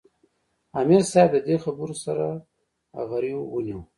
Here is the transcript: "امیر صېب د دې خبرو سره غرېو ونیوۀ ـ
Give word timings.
"امیر 0.79 1.01
صېب 1.11 1.29
د 1.33 1.37
دې 1.47 1.55
خبرو 1.63 1.95
سره 2.03 2.25
غرېو 3.09 3.41
ونیوۀ 3.53 3.81
ـ 3.85 3.87